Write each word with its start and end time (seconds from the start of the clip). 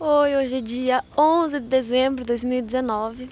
Oi, 0.00 0.36
hoje 0.36 0.58
é 0.58 0.60
dia 0.60 1.04
11 1.18 1.58
de 1.58 1.66
dezembro 1.66 2.22
de 2.22 2.28
2019 2.28 3.28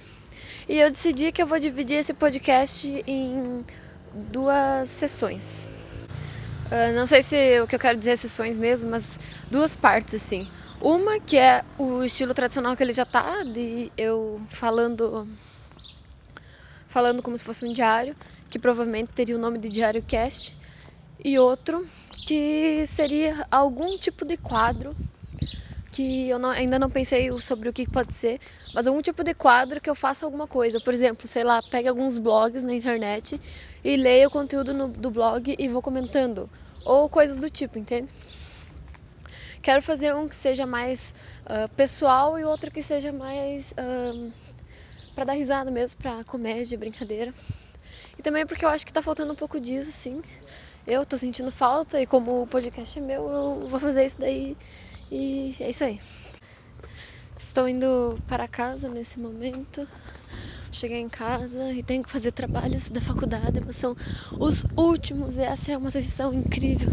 e 0.69 0.77
eu 0.81 0.91
decidi 0.91 1.31
que 1.31 1.41
eu 1.41 1.47
vou 1.47 1.61
dividir 1.61 1.99
esse 1.99 2.13
podcast 2.13 3.05
em 3.07 3.61
duas 4.33 4.89
sessões. 4.89 5.69
Uh, 6.67 6.93
não 6.97 7.07
sei 7.07 7.23
se 7.23 7.61
o 7.61 7.69
que 7.69 7.77
eu 7.77 7.79
quero 7.79 7.97
dizer 7.97 8.11
é 8.11 8.17
sessões 8.17 8.59
mesmo, 8.59 8.91
mas 8.91 9.17
duas 9.49 9.77
partes 9.77 10.17
assim. 10.17 10.51
Uma 10.81 11.21
que 11.21 11.39
é 11.39 11.65
o 11.79 12.03
estilo 12.03 12.35
tradicional 12.35 12.77
que 12.77 12.83
ele 12.83 12.93
já 12.93 13.07
tá, 13.07 13.45
de 13.45 13.93
eu 13.97 14.41
falando 14.51 15.25
falando 16.89 17.23
como 17.23 17.39
se 17.39 17.45
fosse 17.45 17.65
um 17.65 17.73
diário, 17.73 18.17
que 18.51 18.59
provavelmente 18.59 19.13
teria 19.13 19.37
o 19.37 19.39
nome 19.39 19.59
de 19.59 19.69
Diário 19.69 20.03
Cast, 20.03 20.57
e 21.25 21.39
outro 21.39 21.87
que 22.27 22.85
seria 22.87 23.47
algum 23.53 23.97
tipo 23.97 24.25
de 24.25 24.37
quadro 24.37 24.97
que 25.97 26.29
eu 26.29 26.39
não, 26.39 26.51
ainda 26.51 26.79
não 26.79 26.91
pensei 26.91 27.31
sobre 27.41 27.71
o 27.71 27.73
que 27.73 27.87
pode 27.89 28.13
ser, 28.13 28.39
mas 28.71 28.87
algum 28.87 29.01
tipo 29.01 29.25
de 29.25 29.33
quadro 29.33 29.81
que 29.81 29.89
eu 29.89 29.95
faça 29.95 30.27
alguma 30.27 30.47
coisa. 30.47 30.79
Por 30.79 30.93
exemplo, 30.93 31.27
sei 31.27 31.43
lá, 31.43 31.63
pegue 31.63 31.89
alguns 31.89 32.19
blogs 32.19 32.63
na 32.63 32.75
internet 32.75 33.41
e 33.83 33.97
leia 33.97 34.29
o 34.29 34.31
conteúdo 34.31 34.75
no, 34.75 34.89
do 34.89 35.11
blog 35.11 35.57
e 35.59 35.69
vou 35.69 35.81
comentando. 35.81 36.51
Ou 36.85 37.09
coisas 37.09 37.39
do 37.39 37.49
tipo, 37.49 37.79
entende? 37.79 38.13
Quero 39.63 39.81
fazer 39.81 40.15
um 40.15 40.29
que 40.29 40.35
seja 40.35 40.67
mais 40.67 41.15
uh, 41.47 41.67
pessoal 41.75 42.39
e 42.39 42.45
outro 42.45 42.71
que 42.71 42.83
seja 42.83 43.11
mais 43.11 43.73
uh, 43.73 44.31
para 45.15 45.25
dar 45.25 45.33
risada 45.33 45.71
mesmo, 45.71 45.99
para 45.99 46.23
comédia, 46.25 46.77
brincadeira. 46.77 47.33
E 48.19 48.23
também 48.23 48.45
porque 48.45 48.67
eu 48.67 48.69
acho 48.69 48.85
que 48.85 48.93
tá 48.93 49.01
faltando 49.01 49.33
um 49.33 49.37
pouco 49.37 49.59
disso, 49.59 49.91
sim. 49.93 50.21
Eu 50.87 51.07
tô 51.07 51.17
sentindo 51.17 51.51
falta 51.51 51.99
e 52.03 52.07
como 52.07 52.43
o 52.43 52.47
podcast 52.47 52.99
é 52.99 53.03
meu, 53.03 53.31
eu 53.31 53.67
vou 53.67 53.81
fazer 53.81 54.05
isso 54.05 54.21
daí 54.21 54.57
e 55.11 55.55
é 55.61 55.71
isso 55.71 55.85
aí. 55.85 56.01
Estou 57.39 57.69
indo 57.69 58.19
para 58.27 58.49
casa 58.49 58.89
nesse 58.89 59.19
momento. 59.21 59.87
Cheguei 60.73 61.01
em 61.01 61.09
casa 61.09 61.73
e 61.73 61.83
tenho 61.83 62.03
que 62.03 62.11
fazer 62.11 62.33
trabalhos 62.33 62.91
da 62.91 63.01
faculdade, 63.01 63.61
mas 63.65 63.77
são 63.77 63.97
os 64.39 64.65
últimos. 64.77 65.39
Essa 65.39 65.73
é 65.73 65.77
uma 65.77 65.91
sensação 65.91 66.35
incrível 66.35 66.91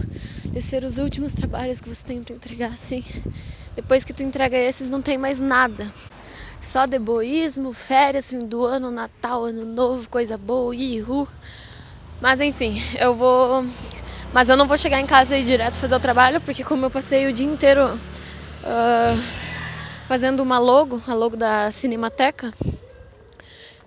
de 0.53 0.61
ser 0.61 0.83
os 0.83 0.97
últimos 0.97 1.33
trabalhos 1.33 1.81
que 1.81 1.89
você 1.89 2.03
tem 2.05 2.23
para 2.23 2.35
entregar 2.35 2.69
assim. 2.69 3.03
Depois 3.75 4.03
que 4.03 4.13
tu 4.13 4.23
entrega 4.23 4.57
esses, 4.57 4.89
não 4.89 5.01
tem 5.01 5.17
mais 5.17 5.39
nada. 5.39 5.91
Só 6.61 6.85
deboísmo, 6.87 7.73
férias, 7.73 8.29
fim 8.29 8.39
do 8.39 8.63
ano, 8.65 8.91
Natal, 8.91 9.45
Ano 9.45 9.65
Novo, 9.65 10.09
coisa 10.09 10.37
boa, 10.37 10.75
ihu. 10.75 11.27
Mas 12.19 12.39
enfim, 12.39 12.81
eu 12.99 13.15
vou 13.15 13.63
mas 14.33 14.49
eu 14.49 14.57
não 14.57 14.67
vou 14.67 14.77
chegar 14.77 14.99
em 14.99 15.05
casa 15.05 15.37
e 15.37 15.41
ir 15.41 15.45
direto 15.45 15.77
fazer 15.77 15.95
o 15.95 15.99
trabalho, 15.99 16.41
porque 16.41 16.63
como 16.63 16.85
eu 16.85 16.91
passei 16.91 17.27
o 17.27 17.33
dia 17.33 17.45
inteiro 17.45 17.85
uh, 17.95 19.23
fazendo 20.07 20.41
uma 20.41 20.57
logo, 20.57 20.99
a 21.07 21.13
logo 21.13 21.37
da 21.37 21.69
Cinemateca, 21.71 22.51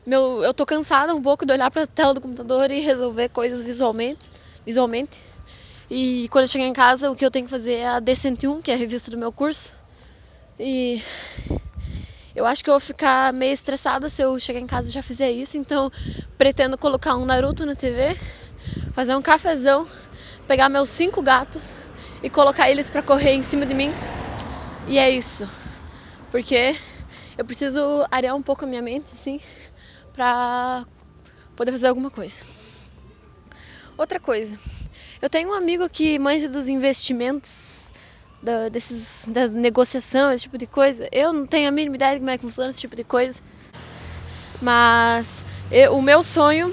meu, 0.07 0.45
eu 0.45 0.55
tô 0.55 0.65
cansada 0.65 1.13
um 1.17 1.21
pouco 1.21 1.45
de 1.45 1.53
olhar 1.53 1.69
para 1.69 1.83
a 1.83 1.87
tela 1.87 2.15
do 2.15 2.21
computador 2.21 2.71
e 2.71 2.79
resolver 2.79 3.29
coisas 3.29 3.61
visualmente, 3.61 4.31
visualmente. 4.65 5.19
E 5.91 6.29
quando 6.31 6.45
eu 6.45 6.49
chegar 6.49 6.65
em 6.65 6.73
casa, 6.73 7.11
o 7.11 7.17
que 7.17 7.27
eu 7.27 7.31
tenho 7.31 7.47
que 7.47 7.51
fazer 7.51 7.75
é 7.75 7.89
a 7.89 8.01
D101, 8.01 8.63
que 8.63 8.71
é 8.71 8.75
a 8.75 8.77
revista 8.77 9.11
do 9.11 9.19
meu 9.19 9.33
curso. 9.33 9.73
E 10.61 11.03
eu 12.37 12.47
acho 12.47 12.63
que 12.63 12.71
eu 12.71 12.75
vou 12.75 12.81
ficar 12.81 13.33
meio 13.33 13.53
estressada 13.53 14.09
se 14.09 14.23
eu 14.23 14.39
chegar 14.39 14.61
em 14.61 14.67
casa 14.67 14.89
e 14.89 14.93
já 14.93 15.03
fizer 15.03 15.33
isso, 15.33 15.59
então 15.59 15.91
pretendo 16.39 16.79
colocar 16.79 17.17
um 17.17 17.25
Naruto 17.25 17.67
na 17.67 17.75
TV, 17.75 18.17
fazer 18.95 19.17
um 19.17 19.23
cafezão 19.23 19.89
pegar 20.47 20.69
meus 20.69 20.91
cinco 20.91 21.23
gatos 21.23 21.75
e 22.23 22.31
colocar 22.31 22.71
eles 22.71 22.89
para 22.91 23.03
correr 23.03 23.33
em 23.33 23.43
cima 23.43 23.67
de 23.67 23.75
mim. 23.75 23.93
E 24.87 24.99
é 24.99 25.11
isso. 25.11 25.49
Porque 26.31 26.77
eu 27.37 27.45
preciso 27.45 28.07
arear 28.11 28.35
um 28.37 28.43
pouco 28.43 28.65
a 28.65 28.69
minha 28.69 28.83
mente, 28.83 29.07
assim, 29.15 29.41
pra 30.13 30.85
poder 31.57 31.73
fazer 31.73 31.89
alguma 31.89 32.11
coisa. 32.11 32.45
Outra 33.99 34.21
coisa, 34.21 34.59
eu 35.23 35.31
tenho 35.31 35.49
um 35.51 35.55
amigo 35.55 35.89
que 35.89 36.19
manja 36.19 36.49
dos 36.49 36.69
investimentos, 36.69 37.93
da, 38.43 38.69
desses, 38.69 39.25
da 39.27 39.49
negociação, 39.49 40.31
esse 40.33 40.45
tipo 40.45 40.59
de 40.59 40.67
coisa. 40.67 41.09
Eu 41.11 41.33
não 41.33 41.47
tenho 41.47 41.69
a 41.69 41.73
mínima 41.73 41.97
ideia 41.97 42.13
de 42.15 42.19
como 42.21 42.31
é 42.31 42.37
que 42.37 42.45
funciona 42.45 42.69
esse 42.69 42.81
tipo 42.81 42.95
de 42.95 43.05
coisa. 43.05 43.41
Mas 44.61 45.45
eu, 45.71 45.97
o 45.97 46.03
meu 46.03 46.23
sonho 46.23 46.73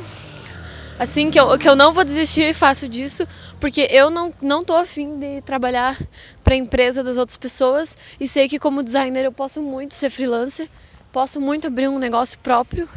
assim 0.99 1.31
que 1.31 1.39
eu, 1.39 1.57
que 1.57 1.67
eu 1.67 1.75
não 1.75 1.93
vou 1.93 2.03
desistir 2.03 2.53
fácil 2.53 2.87
disso, 2.87 3.27
porque 3.59 3.87
eu 3.91 4.09
não, 4.09 4.33
não 4.41 4.63
tô 4.63 4.75
afim 4.75 5.17
de 5.19 5.41
trabalhar 5.41 5.97
para 6.43 6.53
a 6.53 6.57
empresa 6.57 7.03
das 7.03 7.17
outras 7.17 7.37
pessoas 7.37 7.97
e 8.19 8.27
sei 8.27 8.47
que 8.47 8.59
como 8.59 8.83
designer 8.83 9.25
eu 9.25 9.31
posso 9.31 9.61
muito 9.61 9.95
ser 9.95 10.09
freelancer, 10.09 10.69
posso 11.11 11.39
muito 11.39 11.67
abrir 11.67 11.87
um 11.87 11.99
negócio 11.99 12.37
próprio. 12.39 12.87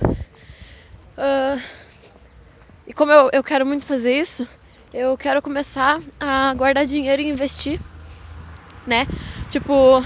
Uh, 1.19 1.61
e 2.87 2.93
como 2.93 3.11
eu, 3.13 3.31
eu 3.33 3.43
quero 3.43 3.67
muito 3.67 3.85
fazer 3.85 4.19
isso, 4.19 4.47
eu 4.93 5.17
quero 5.17 5.43
começar 5.43 6.01
a 6.21 6.55
guardar 6.55 6.87
dinheiro 6.87 7.21
e 7.21 7.29
investir, 7.29 7.81
né? 8.87 9.07
Tipo, 9.49 10.03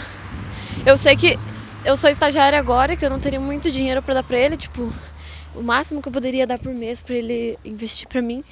eu 0.86 0.96
sei 0.96 1.16
que 1.16 1.38
eu 1.84 1.96
sou 1.96 2.10
estagiária 2.10 2.58
agora, 2.58 2.96
que 2.96 3.04
eu 3.04 3.10
não 3.10 3.20
teria 3.20 3.40
muito 3.40 3.70
dinheiro 3.70 4.02
para 4.02 4.14
dar 4.14 4.24
para 4.24 4.38
ele, 4.38 4.56
tipo, 4.56 4.92
o 5.54 5.62
máximo 5.62 6.00
que 6.00 6.08
eu 6.08 6.12
poderia 6.12 6.46
dar 6.46 6.58
por 6.58 6.72
mês 6.72 7.02
para 7.02 7.14
ele 7.14 7.58
investir 7.64 8.06
para 8.08 8.22
mim 8.22 8.44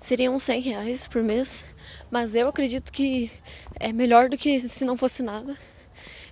seriam 0.00 0.34
uns 0.34 0.42
100 0.44 0.60
reais 0.60 1.06
por 1.06 1.22
mês. 1.22 1.64
Mas 2.10 2.34
eu 2.34 2.48
acredito 2.48 2.92
que 2.92 3.30
é 3.78 3.92
melhor 3.92 4.28
do 4.28 4.36
que 4.36 4.60
se 4.60 4.84
não 4.84 4.96
fosse 4.96 5.22
nada. 5.22 5.56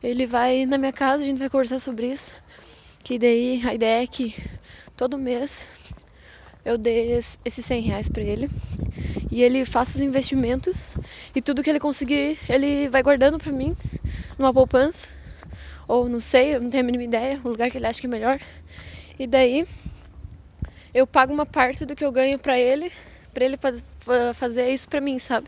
Ele 0.02 0.26
vai 0.26 0.66
na 0.66 0.78
minha 0.78 0.92
casa, 0.92 1.22
a 1.22 1.26
gente 1.26 1.38
vai 1.38 1.50
conversar 1.50 1.80
sobre 1.80 2.08
isso. 2.08 2.34
Que 3.04 3.18
daí 3.18 3.62
a 3.66 3.74
ideia 3.74 4.02
é 4.02 4.06
que 4.06 4.34
todo 4.96 5.18
mês 5.18 5.68
eu 6.64 6.76
dê 6.76 7.18
esses 7.44 7.64
100 7.64 7.82
reais 7.82 8.08
para 8.08 8.22
ele 8.22 8.50
e 9.30 9.42
ele 9.42 9.64
faça 9.64 9.98
os 9.98 10.00
investimentos 10.00 10.96
e 11.34 11.40
tudo 11.40 11.62
que 11.62 11.70
ele 11.70 11.80
conseguir 11.80 12.38
ele 12.48 12.88
vai 12.88 13.02
guardando 13.02 13.38
para 13.38 13.52
mim 13.52 13.74
numa 14.38 14.52
poupança 14.52 15.08
ou 15.88 16.08
não 16.08 16.18
sei, 16.18 16.56
eu 16.56 16.60
não 16.60 16.68
tenho 16.70 16.82
a 16.82 16.86
mínima 16.86 17.04
ideia, 17.04 17.40
o 17.44 17.48
lugar 17.48 17.70
que 17.70 17.78
ele 17.78 17.86
acha 17.86 18.00
que 18.00 18.06
é 18.06 18.10
melhor. 18.10 18.40
E 19.18 19.26
daí 19.26 19.64
eu 20.96 21.06
pago 21.06 21.30
uma 21.30 21.44
parte 21.44 21.84
do 21.84 21.94
que 21.94 22.02
eu 22.02 22.10
ganho 22.10 22.38
para 22.38 22.58
ele, 22.58 22.90
para 23.34 23.44
ele 23.44 23.58
faz, 23.58 23.84
fazer 24.32 24.70
isso 24.70 24.88
para 24.88 24.98
mim, 24.98 25.18
sabe? 25.18 25.46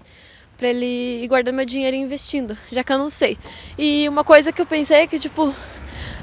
Para 0.58 0.68
ele 0.68 1.24
ir 1.24 1.26
guardando 1.26 1.54
meu 1.54 1.64
dinheiro 1.64 1.96
e 1.96 2.00
investindo, 2.00 2.54
já 2.70 2.84
que 2.84 2.92
eu 2.92 2.98
não 2.98 3.08
sei. 3.08 3.38
E 3.78 4.06
uma 4.10 4.22
coisa 4.22 4.52
que 4.52 4.60
eu 4.60 4.66
pensei 4.66 4.98
é 4.98 5.06
que, 5.06 5.18
tipo, 5.18 5.54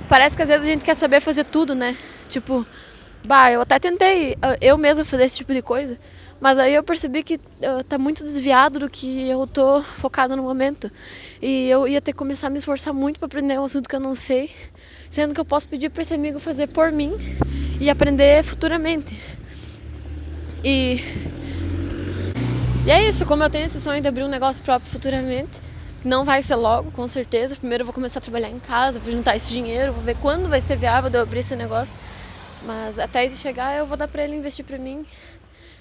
parece 0.08 0.36
que 0.36 0.44
às 0.44 0.48
vezes 0.48 0.68
a 0.68 0.70
gente 0.70 0.86
quer 0.86 0.96
saber 0.96 1.22
fazer 1.22 1.44
tudo, 1.44 1.74
né? 1.74 1.98
Tipo, 2.30 2.64
bah, 3.26 3.52
eu 3.52 3.62
até 3.62 3.80
tentei 3.80 4.38
ah, 4.44 4.58
eu 4.62 4.78
mesma 4.78 5.04
fazer 5.04 5.24
esse 5.24 5.38
tipo 5.38 5.54
de 5.54 5.64
coisa, 5.64 5.98
mas 6.40 6.60
aí 6.60 6.76
eu 6.76 6.84
percebi 6.84 7.24
que 7.24 7.36
uh, 7.36 7.84
tá 7.84 7.98
muito 7.98 8.24
desviado 8.24 8.78
do 8.78 8.88
que 8.88 9.28
eu 9.28 9.48
tô 9.48 9.82
focada 9.82 10.36
no 10.36 10.44
momento. 10.44 10.92
E 11.42 11.68
eu 11.68 11.88
ia 11.88 12.00
ter 12.00 12.12
que 12.12 12.20
começar 12.20 12.46
a 12.46 12.50
me 12.52 12.60
esforçar 12.60 12.94
muito 12.94 13.20
para 13.20 13.26
aprender 13.26 13.60
um 13.60 13.64
assunto 13.64 13.90
que 13.90 13.96
eu 13.96 14.00
não 14.00 14.14
sei, 14.14 14.52
sendo 15.10 15.34
que 15.34 15.40
eu 15.40 15.46
posso 15.46 15.68
pedir 15.68 15.90
para 15.90 16.04
esse 16.04 16.14
amigo 16.14 16.40
fazer 16.40 16.68
por 16.68 16.92
mim 16.92 17.12
e 17.80 17.90
aprender 17.90 18.44
futuramente. 18.44 19.16
E, 20.64 21.00
e 22.86 22.92
é 22.92 23.08
isso, 23.08 23.26
como 23.26 23.44
eu 23.44 23.50
tenho 23.50 23.66
esse 23.66 23.80
sonho 23.80 24.02
de 24.02 24.08
abrir 24.08 24.24
um 24.24 24.28
negócio 24.28 24.64
próprio 24.64 24.90
futuramente, 24.92 25.62
não 26.04 26.24
vai 26.24 26.42
ser 26.42 26.56
logo, 26.56 26.92
com 26.92 27.06
certeza. 27.08 27.56
Primeiro 27.56 27.82
eu 27.82 27.86
vou 27.86 27.94
começar 27.94 28.20
a 28.20 28.22
trabalhar 28.22 28.50
em 28.50 28.60
casa, 28.60 29.00
vou 29.00 29.12
juntar 29.12 29.36
esse 29.36 29.50
dinheiro, 29.52 29.94
vou 29.94 30.04
ver 30.04 30.16
quando 30.16 30.50
vai 30.50 30.62
ser 30.62 30.78
viável 30.78 31.10
de 31.10 31.18
eu 31.18 31.22
abrir 31.22 31.40
esse 31.40 31.56
negócio. 31.56 31.96
Mas 32.64 32.98
até 33.00 33.26
isso 33.26 33.38
chegar, 33.38 33.78
eu 33.78 33.86
vou 33.86 33.98
dar 33.98 34.08
para 34.08 34.24
ele 34.24 34.36
investir 34.36 34.66
para 34.66 34.78
mim. 34.78 35.06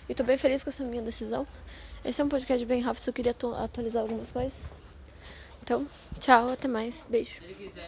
E 0.09 0.15
tô 0.15 0.23
bem 0.25 0.37
feliz 0.37 0.63
com 0.63 0.71
essa 0.71 0.85
minha 0.85 1.03
decisão. 1.03 1.47
Esse 2.05 2.21
é 2.21 2.25
um 2.25 2.29
podcast 2.29 2.65
bem 2.67 2.81
rápido, 2.83 3.03
só 3.03 3.13
queria 3.13 3.35
atualizar 3.63 4.03
algumas 4.03 4.31
coisas. 4.33 4.55
Então, 5.63 5.87
tchau, 6.21 6.51
até 6.51 6.69
mais. 6.69 7.05
Beijo. 7.09 7.41